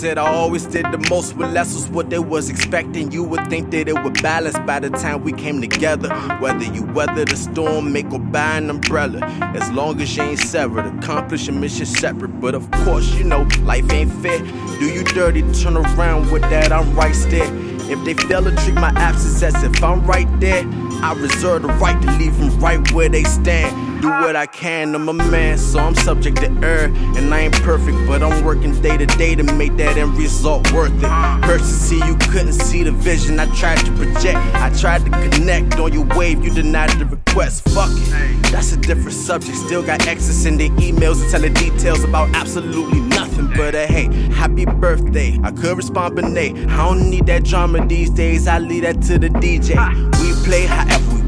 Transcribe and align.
said 0.00 0.16
I 0.16 0.26
always 0.26 0.64
did 0.64 0.86
the 0.86 1.06
most 1.10 1.36
with 1.36 1.52
less 1.52 1.74
was 1.74 1.86
what 1.88 2.08
they 2.08 2.18
was 2.18 2.48
expecting. 2.48 3.12
You 3.12 3.22
would 3.22 3.46
think 3.50 3.70
that 3.72 3.86
it 3.86 4.02
would 4.02 4.22
balance 4.22 4.58
by 4.60 4.80
the 4.80 4.88
time 4.88 5.22
we 5.22 5.32
came 5.32 5.60
together. 5.60 6.08
Whether 6.40 6.64
you 6.64 6.84
weather 6.84 7.26
the 7.26 7.36
storm, 7.36 7.92
make 7.92 8.10
or 8.10 8.18
buy 8.18 8.56
an 8.56 8.70
umbrella. 8.70 9.20
As 9.54 9.70
long 9.72 10.00
as 10.00 10.16
you 10.16 10.22
ain't 10.22 10.38
severed, 10.38 10.86
accomplish 10.86 11.48
a 11.48 11.52
mission 11.52 11.84
separate. 11.84 12.40
But 12.40 12.54
of 12.54 12.70
course, 12.70 13.12
you 13.14 13.24
know, 13.24 13.46
life 13.60 13.92
ain't 13.92 14.10
fair. 14.22 14.38
Do 14.78 14.86
you 14.86 15.04
dirty, 15.04 15.42
turn 15.52 15.76
around 15.76 16.30
with 16.32 16.42
that, 16.42 16.72
I'm 16.72 16.94
right 16.96 17.14
there. 17.28 17.48
If 17.92 18.02
they 18.06 18.14
fail 18.14 18.42
to 18.44 18.56
treat 18.56 18.76
my 18.76 18.92
absence 18.96 19.42
as 19.42 19.62
if 19.62 19.84
I'm 19.84 20.02
right 20.06 20.28
there. 20.40 20.62
I 21.02 21.14
reserve 21.14 21.62
the 21.62 21.68
right 21.68 22.00
to 22.02 22.10
leave 22.18 22.38
them 22.38 22.58
right 22.60 22.92
where 22.92 23.08
they 23.08 23.24
stand 23.24 23.89
do 24.00 24.08
what 24.08 24.36
I 24.36 24.46
can. 24.46 24.94
I'm 24.94 25.08
a 25.08 25.12
man, 25.12 25.58
so 25.58 25.78
I'm 25.78 25.94
subject 25.94 26.38
to 26.38 26.50
error. 26.62 26.92
And 27.16 27.32
I 27.32 27.40
ain't 27.40 27.54
perfect, 27.62 27.98
but 28.06 28.22
I'm 28.22 28.44
working 28.44 28.80
day 28.80 28.96
to 28.96 29.06
day 29.06 29.34
to 29.34 29.42
make 29.42 29.76
that 29.76 29.96
end 29.96 30.16
result 30.16 30.70
worth 30.72 30.92
it. 31.02 31.08
Hurts 31.46 31.68
to 31.68 31.74
see 31.74 32.06
you 32.06 32.16
couldn't 32.16 32.54
see 32.54 32.82
the 32.82 32.92
vision 32.92 33.38
I 33.38 33.46
tried 33.54 33.84
to 33.84 33.92
project. 33.92 34.38
I 34.54 34.70
tried 34.78 35.04
to 35.04 35.10
connect 35.10 35.78
on 35.78 35.92
your 35.92 36.06
wave, 36.16 36.44
you 36.44 36.52
denied 36.52 36.90
the 36.98 37.06
request. 37.06 37.68
Fuck 37.68 37.90
it, 37.92 38.52
that's 38.52 38.72
a 38.72 38.76
different 38.76 39.12
subject. 39.12 39.56
Still 39.56 39.82
got 39.82 40.06
access 40.06 40.46
in 40.46 40.56
the 40.56 40.70
emails 40.70 41.22
and 41.22 41.30
telling 41.30 41.54
details 41.54 42.04
about 42.04 42.34
absolutely 42.34 43.00
nothing. 43.00 43.48
But 43.56 43.74
uh, 43.74 43.86
hey, 43.86 44.12
happy 44.32 44.64
birthday. 44.64 45.38
I 45.42 45.50
could 45.52 45.76
respond, 45.76 46.16
but 46.16 46.24
nay. 46.24 46.50
I 46.50 46.76
don't 46.76 47.10
need 47.10 47.26
that 47.26 47.44
drama 47.44 47.86
these 47.86 48.10
days. 48.10 48.46
I 48.46 48.58
leave 48.58 48.82
that 48.82 49.02
to 49.02 49.18
the 49.18 49.28
DJ. 49.28 49.76
We 50.20 50.44
play 50.44 50.66
however 50.66 51.19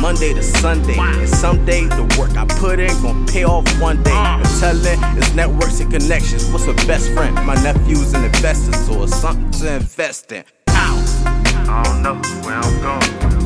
Monday 0.00 0.32
to 0.34 0.42
Sunday. 0.42 0.96
And 0.98 1.28
someday 1.28 1.84
the 1.84 2.04
work 2.18 2.36
I 2.36 2.44
put 2.58 2.78
in 2.78 2.90
gon' 3.02 3.26
pay 3.26 3.44
off 3.44 3.66
one 3.80 4.02
day. 4.02 4.12
I'm 4.12 4.42
telling 4.60 4.98
it's 5.18 5.34
networks 5.34 5.80
and 5.80 5.90
connections. 5.90 6.50
What's 6.50 6.66
a 6.66 6.74
best 6.86 7.10
friend? 7.12 7.34
My 7.46 7.54
nephew's 7.62 8.12
an 8.14 8.24
investor, 8.24 8.72
so 8.72 9.02
it's 9.02 9.14
something 9.14 9.50
to 9.60 9.76
invest 9.76 10.32
in. 10.32 10.44
Ow. 10.70 11.24
I 11.68 11.82
don't 11.84 12.02
know 12.02 12.14
where 12.46 12.56
I'm 12.56 12.82
going. 12.82 13.37